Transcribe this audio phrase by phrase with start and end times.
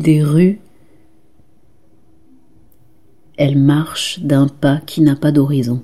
[0.00, 0.58] Des rues,
[3.36, 5.82] elle marche d'un pas qui n'a pas d'horizon.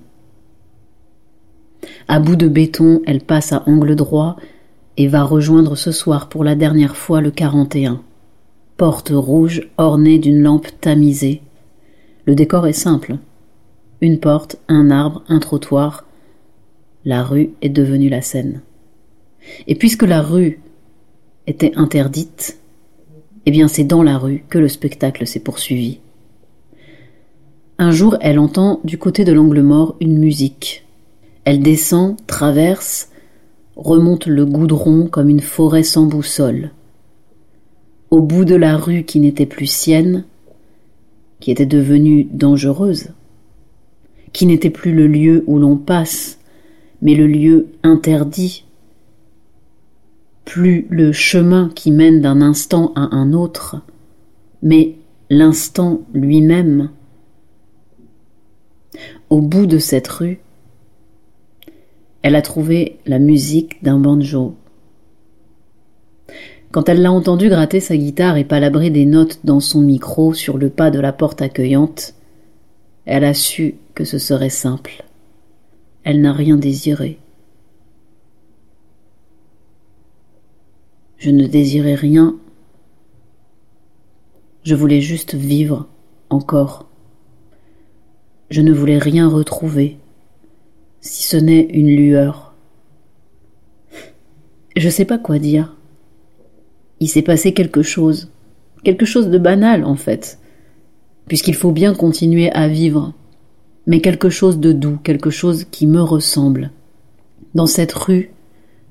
[2.08, 4.36] À bout de béton, elle passe à angle droit
[4.96, 8.02] et va rejoindre ce soir pour la dernière fois le 41.
[8.76, 11.42] Porte rouge ornée d'une lampe tamisée.
[12.26, 13.16] Le décor est simple.
[14.00, 16.04] Une porte, un arbre, un trottoir.
[17.04, 18.60] La rue est devenue la scène.
[19.66, 20.60] Et puisque la rue
[21.46, 22.58] était interdite,
[23.46, 26.00] eh bien c'est dans la rue que le spectacle s'est poursuivi.
[27.78, 30.84] Un jour, elle entend du côté de l'angle mort une musique.
[31.44, 33.10] Elle descend, traverse,
[33.76, 36.72] remonte le goudron comme une forêt sans boussole.
[38.10, 40.24] Au bout de la rue qui n'était plus sienne,
[41.38, 43.10] qui était devenue dangereuse,
[44.32, 46.38] qui n'était plus le lieu où l'on passe,
[47.02, 48.65] mais le lieu interdit,
[50.46, 53.82] plus le chemin qui mène d'un instant à un autre,
[54.62, 54.94] mais
[55.28, 56.88] l'instant lui-même.
[59.28, 60.38] Au bout de cette rue,
[62.22, 64.54] elle a trouvé la musique d'un banjo.
[66.70, 70.58] Quand elle l'a entendu gratter sa guitare et palabrer des notes dans son micro sur
[70.58, 72.14] le pas de la porte accueillante,
[73.04, 75.04] elle a su que ce serait simple.
[76.04, 77.18] Elle n'a rien désiré.
[81.18, 82.36] Je ne désirais rien.
[84.64, 85.88] Je voulais juste vivre
[86.28, 86.88] encore.
[88.50, 89.98] Je ne voulais rien retrouver
[91.00, 92.54] si ce n'est une lueur.
[94.76, 95.76] Je sais pas quoi dire.
[97.00, 98.30] Il s'est passé quelque chose,
[98.84, 100.38] quelque chose de banal en fait,
[101.28, 103.14] puisqu'il faut bien continuer à vivre,
[103.86, 106.70] mais quelque chose de doux, quelque chose qui me ressemble.
[107.54, 108.30] Dans cette rue,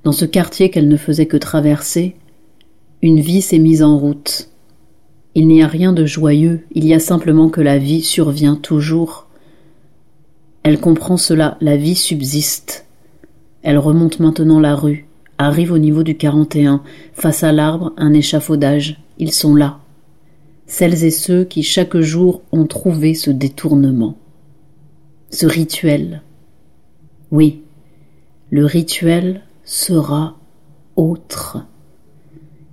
[0.05, 2.15] dans ce quartier qu'elle ne faisait que traverser,
[3.01, 4.49] une vie s'est mise en route.
[5.35, 9.25] Il n'y a rien de joyeux, il y a simplement que la vie survient toujours
[10.65, 12.87] elle comprend cela, la vie subsiste.
[13.61, 15.05] Elle remonte maintenant la rue,
[15.37, 16.81] arrive au niveau du 41,
[17.13, 18.99] face à l'arbre, un échafaudage.
[19.19, 19.77] Ils sont là.
[20.65, 24.17] Celles et ceux qui chaque jour ont trouvé ce détournement.
[25.29, 26.23] Ce rituel.
[27.29, 27.61] Oui,
[28.49, 30.35] le rituel sera
[30.95, 31.65] autre.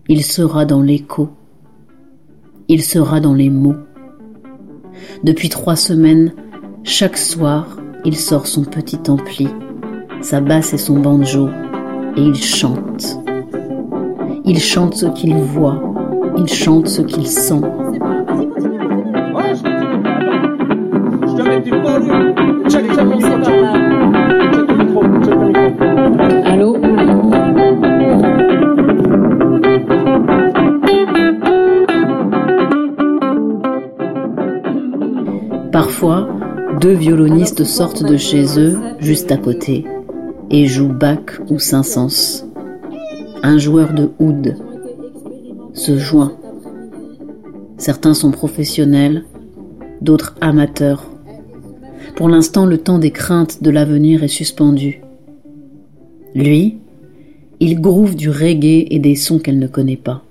[0.09, 1.31] Il sera dans l'écho.
[2.69, 3.77] Il sera dans les mots.
[5.25, 6.35] Depuis trois semaines,
[6.85, 9.49] chaque soir, il sort son petit ampli,
[10.21, 11.49] sa basse et son banjo,
[12.17, 13.19] et il chante.
[14.45, 15.81] Il chante ce qu'il voit,
[16.37, 17.63] il chante ce qu'il sent.
[36.81, 39.85] Deux violonistes sortent de chez eux, juste à côté,
[40.51, 42.45] et jouent Bach ou Saint-Saëns.
[43.45, 44.57] Un joueur de oud
[45.75, 46.37] se joint.
[47.79, 49.25] Certains sont professionnels,
[50.01, 51.09] d'autres amateurs.
[52.17, 55.03] Pour l'instant, le temps des craintes de l'avenir est suspendu.
[56.35, 56.79] Lui,
[57.61, 60.25] il groove du reggae et des sons qu'elle ne connaît pas.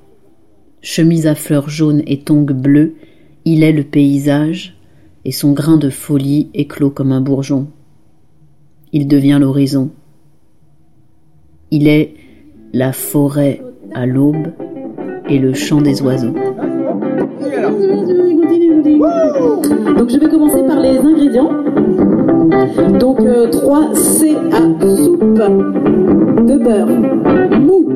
[0.82, 2.96] Chemise à fleurs jaunes et tongs bleus,
[3.46, 4.76] il est le paysage,
[5.26, 7.68] et son grain de folie éclot comme un bourgeon.
[8.94, 9.92] Il devient l'horizon.
[11.70, 12.16] Il est
[12.74, 13.62] la forêt
[13.94, 14.48] à l'aube
[15.30, 16.34] et le chant des oiseaux.
[19.98, 21.52] Donc je vais commencer par les ingrédients.
[23.00, 24.60] Donc euh, 3 C à
[24.98, 25.22] soupe
[26.48, 26.88] de beurre
[27.60, 27.88] mou,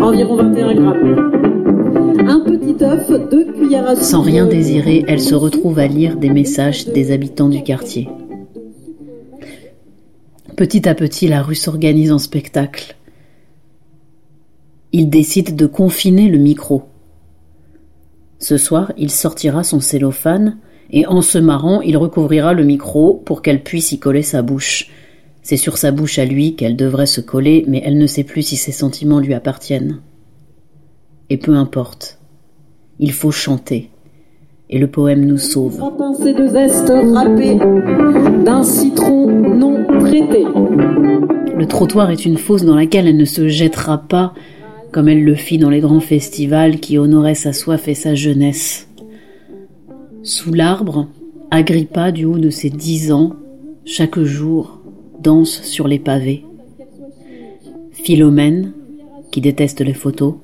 [0.00, 1.40] environ 21 grammes.
[3.96, 8.08] Sans rien désirer, elle se retrouve à lire des messages des habitants du quartier.
[10.56, 12.96] Petit à petit, la rue s'organise en spectacle.
[14.92, 16.82] Il décide de confiner le micro.
[18.38, 20.58] Ce soir, il sortira son cellophane
[20.90, 24.90] et en se marrant, il recouvrira le micro pour qu'elle puisse y coller sa bouche.
[25.42, 28.42] C'est sur sa bouche à lui qu'elle devrait se coller, mais elle ne sait plus
[28.42, 30.00] si ses sentiments lui appartiennent.
[31.28, 32.19] Et peu importe.
[33.02, 33.88] Il faut chanter.
[34.68, 35.78] Et le poème nous sauve.
[35.78, 37.56] Trois pincées de zeste râpé
[38.44, 40.44] d'un citron non traité.
[40.44, 44.34] Le trottoir est une fosse dans laquelle elle ne se jettera pas
[44.92, 48.86] comme elle le fit dans les grands festivals qui honoraient sa soif et sa jeunesse.
[50.22, 51.08] Sous l'arbre,
[51.50, 53.32] Agrippa, du haut de ses dix ans,
[53.86, 54.78] chaque jour,
[55.20, 56.44] danse sur les pavés.
[57.92, 58.72] Philomène,
[59.30, 60.34] qui déteste les photos,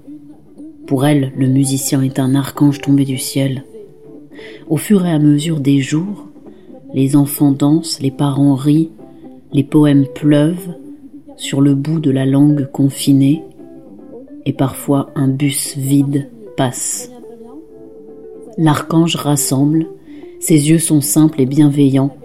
[0.87, 3.65] pour elle, le musicien est un archange tombé du ciel.
[4.69, 6.29] Au fur et à mesure des jours,
[6.95, 8.91] les enfants dansent, les parents rient,
[9.53, 10.75] les poèmes pleuvent
[11.37, 13.43] sur le bout de la langue confinée,
[14.45, 17.11] et parfois un bus vide passe.
[18.57, 19.87] L'archange rassemble,
[20.41, 22.17] ses yeux sont simples et bienveillants.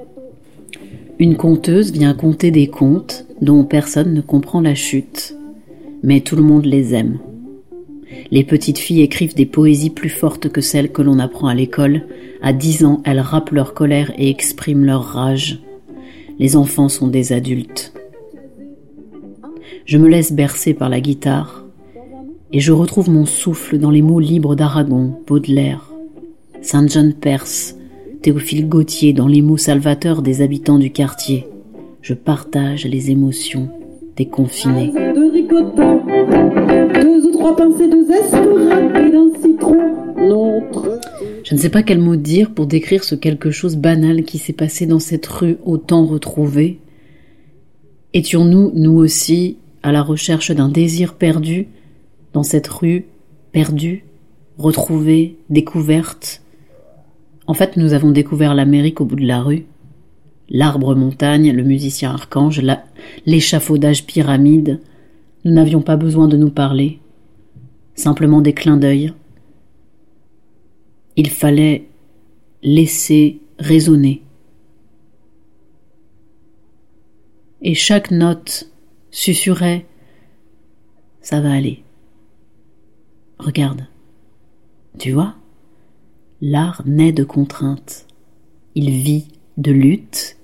[1.19, 5.36] Une conteuse vient conter des contes dont personne ne comprend la chute,
[6.04, 7.19] mais tout le monde les aime.
[8.31, 12.04] Les petites filles écrivent des poésies plus fortes que celles que l'on apprend à l'école.
[12.42, 15.60] À dix ans, elles rappent leur colère et expriment leur rage.
[16.40, 17.94] Les enfants sont des adultes.
[19.86, 21.66] Je me laisse bercer par la guitare
[22.54, 25.92] et je retrouve mon souffle dans les mots libres d'Aragon, Baudelaire,
[26.62, 27.75] Saint-Jean Perse,
[28.22, 31.48] Théophile Gautier dans les mots salvateurs des habitants du quartier.
[32.02, 33.69] Je partage les émotions
[34.16, 34.92] des confinés.
[37.01, 40.01] Deux ou trois pincées de zeste d'un citron.
[41.44, 44.54] Je ne sais pas quel mot dire pour décrire ce quelque chose banal qui s'est
[44.54, 46.80] passé dans cette rue au temps retrouvé.
[48.13, 51.68] Étions-nous, nous aussi, à la recherche d'un désir perdu,
[52.33, 53.06] dans cette rue
[53.51, 54.06] perdue,
[54.57, 56.42] retrouvée, découverte?
[57.48, 59.66] En fait, nous avons découvert l'Amérique au bout de la rue.
[60.50, 62.62] L'arbre montagne, le musicien archange,
[63.25, 64.80] l'échafaudage pyramide.
[65.44, 67.00] Nous n'avions pas besoin de nous parler,
[67.96, 69.14] simplement des clins d'œil.
[71.16, 71.88] Il fallait
[72.64, 74.24] laisser résonner.
[77.62, 78.72] Et chaque note
[79.12, 79.86] susurrait
[81.22, 81.84] Ça va aller.
[83.38, 83.88] Regarde.
[84.98, 85.36] Tu vois?
[86.42, 88.08] L'art naît de contraintes.
[88.74, 89.28] Il vit
[89.58, 90.38] de lutte.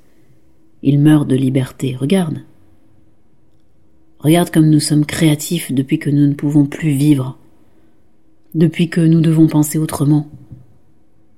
[0.83, 1.95] Il meurt de liberté.
[1.95, 2.43] Regarde.
[4.19, 7.37] Regarde comme nous sommes créatifs depuis que nous ne pouvons plus vivre.
[8.55, 10.27] Depuis que nous devons penser autrement.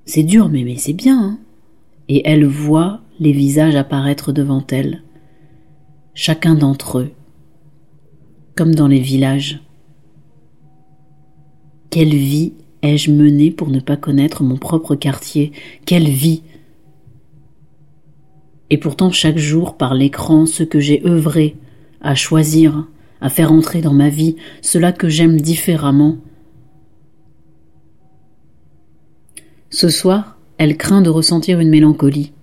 [0.06, 1.20] C'est dur, mais, c'est bien.
[1.20, 1.40] Hein
[2.08, 5.04] Et elle voit les visages apparaître devant elle,
[6.14, 7.12] chacun d'entre eux,
[8.56, 9.62] comme dans les villages.
[11.90, 15.52] Quelle vie ai-je menée pour ne pas connaître mon propre quartier?
[15.86, 16.44] Quelle vie?
[18.70, 21.58] Et pourtant chaque jour, par l'écran, ce que j'ai œuvré,
[22.02, 22.88] à choisir,
[23.22, 26.18] à faire entrer dans ma vie, cela que j'aime différemment,
[29.70, 32.34] Ce soir, elle craint de ressentir une mélancolie,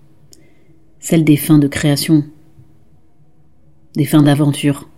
[1.00, 2.24] celle des fins de création,
[3.96, 4.88] des fins d'aventure.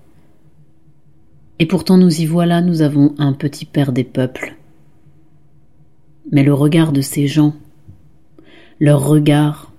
[1.59, 4.57] Et pourtant nous y voilà, nous avons un petit père des peuples.
[6.31, 7.55] Mais le regard de ces gens,
[8.79, 9.73] leur regard,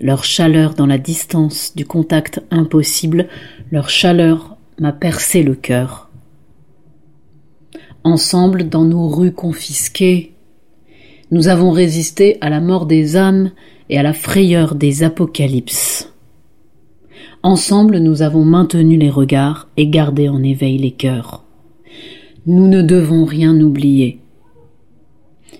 [0.00, 3.28] leur chaleur dans la distance du contact impossible,
[3.70, 6.10] leur chaleur m'a percé le cœur.
[8.04, 10.32] Ensemble, dans nos rues confisquées,
[11.30, 13.50] nous avons résisté à la mort des âmes
[13.88, 16.12] et à la frayeur des apocalypses.
[17.42, 21.44] Ensemble, nous avons maintenu les regards et gardé en éveil les cœurs.
[22.46, 24.20] Nous ne devons rien oublier.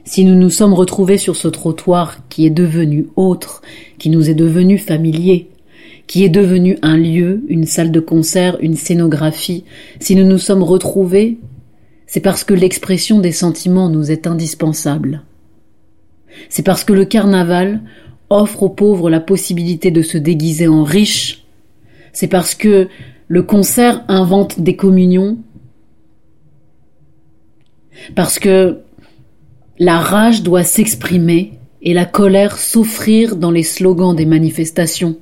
[0.07, 3.61] Si nous nous sommes retrouvés sur ce trottoir qui est devenu autre,
[3.99, 5.51] qui nous est devenu familier,
[6.07, 9.65] qui est devenu un lieu, une salle de concert, une scénographie,
[9.99, 11.39] si nous nous sommes retrouvés,
[12.07, 15.25] c'est parce que l'expression des sentiments nous est indispensable.
[16.51, 17.83] C'est parce que le carnaval
[18.31, 21.45] offre aux pauvres la possibilité de se déguiser en riches.
[22.13, 22.87] C'est parce que
[23.27, 25.39] le concert invente des communions.
[28.15, 28.83] Parce que
[29.78, 35.16] la rage doit s'exprimer et la colère s'offrir dans les slogans des manifestations.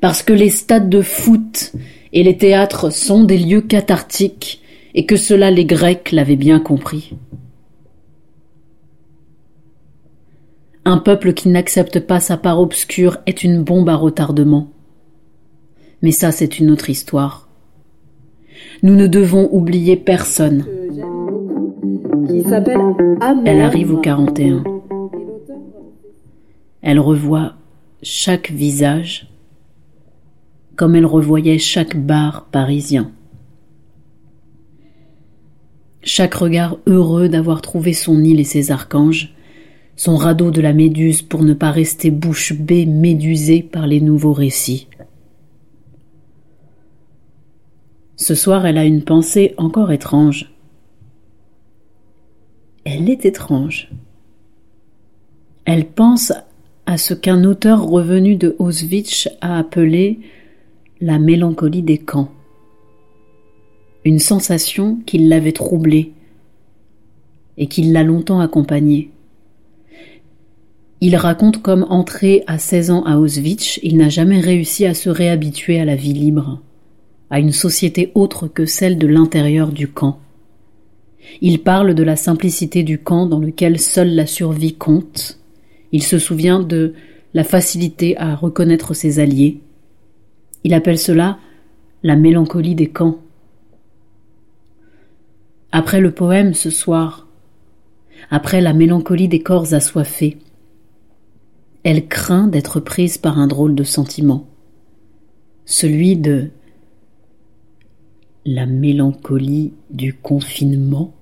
[0.00, 1.72] Parce que les stades de foot
[2.12, 4.62] et les théâtres sont des lieux cathartiques
[4.94, 7.12] et que cela les Grecs l'avaient bien compris.
[10.84, 14.70] Un peuple qui n'accepte pas sa part obscure est une bombe à retardement.
[16.02, 17.48] Mais ça, c'est une autre histoire.
[18.82, 20.64] Nous ne devons oublier personne.
[22.28, 22.80] Qui s'appelle.
[23.44, 24.64] Elle arrive au 41.
[26.82, 27.54] Elle revoit
[28.02, 29.28] chaque visage
[30.76, 33.12] comme elle revoyait chaque bar parisien.
[36.02, 39.34] chaque regard heureux d'avoir trouvé son île et ses archanges,
[39.96, 44.32] son radeau de la méduse pour ne pas rester bouche bée médusée par les nouveaux
[44.32, 44.88] récits.
[48.16, 50.52] Ce soir, elle a une pensée encore étrange.
[52.84, 53.90] Elle est étrange.
[55.64, 56.32] Elle pense
[56.86, 60.20] à ce qu'un auteur revenu de Auschwitz a appelé
[61.00, 62.30] la mélancolie des camps.
[64.04, 66.12] Une sensation qui l'avait troublée
[67.58, 69.10] et qui l'a longtemps accompagnée.
[71.02, 75.10] Il raconte comme entré à 16 ans à Auschwitz, il n'a jamais réussi à se
[75.10, 76.60] réhabituer à la vie libre,
[77.28, 80.18] à une société autre que celle de l'intérieur du camp.
[81.40, 85.38] Il parle de la simplicité du camp dans lequel seule la survie compte.
[85.92, 86.94] Il se souvient de
[87.34, 89.60] la facilité à reconnaître ses alliés.
[90.64, 91.38] Il appelle cela
[92.02, 93.18] la mélancolie des camps.
[95.72, 97.28] Après le poème ce soir,
[98.30, 100.38] après la mélancolie des corps assoiffés,
[101.82, 104.46] elle craint d'être prise par un drôle de sentiment,
[105.64, 106.50] celui de
[108.44, 111.14] la mélancolie du confinement.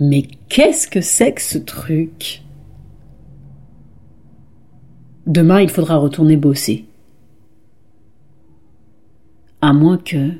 [0.00, 2.42] Mais qu'est-ce que c'est que ce truc?
[5.26, 6.86] Demain, il faudra retourner bosser.
[9.60, 10.32] À moins que...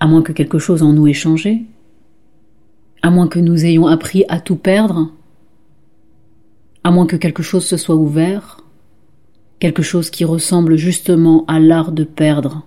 [0.00, 1.64] À moins que quelque chose en nous ait changé.
[3.02, 5.12] À moins que nous ayons appris à tout perdre
[6.84, 8.58] à moins que quelque chose se soit ouvert,
[9.64, 12.66] quelque chose qui ressemble justement à l'art de perdre.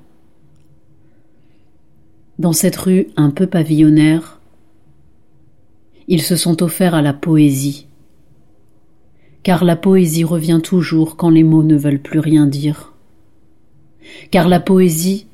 [2.40, 4.42] Dans cette rue un peu pavillonnaire,
[6.08, 7.86] ils se sont offerts à la poésie,
[9.44, 12.96] car la poésie revient toujours quand les mots ne veulent plus rien dire,
[14.32, 15.28] car la poésie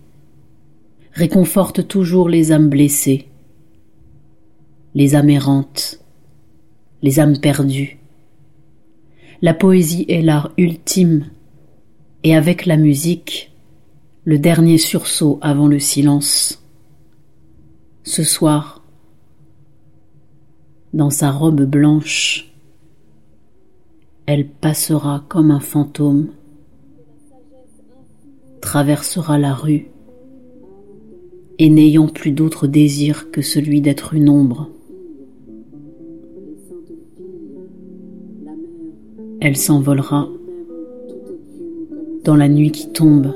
[1.14, 3.30] réconforte toujours les âmes blessées,
[4.96, 6.02] les âmes errantes,
[7.02, 8.00] les âmes perdues,
[9.42, 11.30] la poésie est l'art ultime,
[12.24, 13.52] et avec la musique,
[14.26, 16.64] le dernier sursaut avant le silence.
[18.04, 18.84] Ce soir,
[20.94, 22.54] dans sa robe blanche,
[24.26, 26.30] elle passera comme un fantôme,
[28.62, 29.88] traversera la rue,
[31.60, 34.70] et n'ayant plus d'autre désir que celui d'être une ombre.
[39.44, 40.30] elle s'envolera
[42.24, 43.34] dans la nuit qui tombe,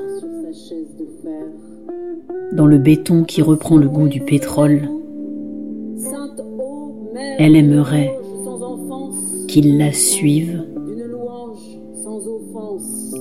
[2.52, 4.88] dans le béton qui reprend le goût du pétrole.
[7.38, 8.18] Elle aimerait
[9.46, 10.64] qu'il la suive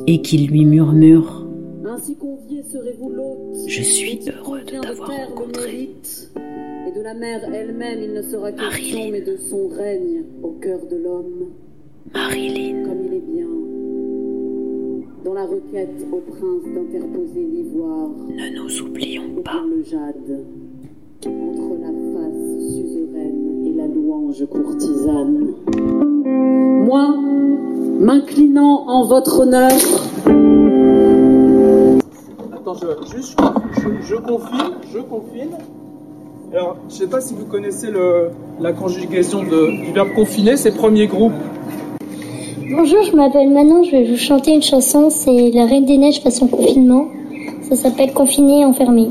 [0.08, 1.46] et qu'il lui murmure
[3.68, 5.90] Je suis heureux de t'avoir rencontré.
[6.88, 10.80] Et de la mère elle-même, il ne sera question mais de son règne au cœur
[10.90, 11.52] de l'homme.
[12.14, 12.86] Marilyn.
[12.86, 13.57] Comme il est bien.
[15.28, 18.08] Dans la requête au prince d'interposer l'ivoire.
[18.30, 19.62] Ne nous oublions pas.
[19.70, 20.46] le jade.
[21.26, 25.54] Entre la face suzeraine et la louange courtisane.
[26.86, 27.14] Moi,
[28.00, 29.70] m'inclinant en votre honneur.
[32.54, 33.38] Attends, je, juste,
[33.74, 35.50] je, je confine, je confine.
[36.54, 38.30] Alors, je ne sais pas si vous connaissez le,
[38.62, 41.34] la conjugation de, du verbe confiner, c'est premier groupe.
[42.70, 46.20] Bonjour, je m'appelle Manon, je vais vous chanter une chanson, c'est La Reine des Neiges
[46.20, 47.08] façon confinement.
[47.62, 49.08] Ça s'appelle Confiné et enfermé.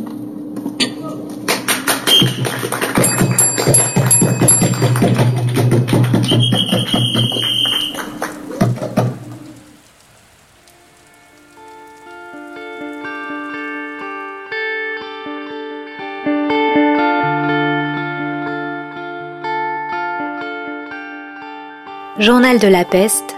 [22.18, 23.35] Journal de la peste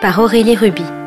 [0.00, 0.99] par Aurélie Ruby.